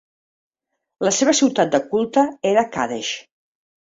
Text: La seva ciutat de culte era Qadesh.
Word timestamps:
La 1.07 1.11
seva 1.17 1.35
ciutat 1.41 1.75
de 1.77 1.81
culte 1.91 2.25
era 2.53 2.63
Qadesh. 2.77 3.15